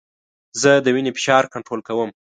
زه 0.61 0.71
د 0.85 0.87
وینې 0.95 1.11
فشار 1.17 1.43
کنټرول 1.53 1.81
کوم. 1.87 2.09